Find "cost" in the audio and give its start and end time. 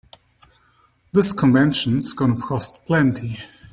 2.41-2.83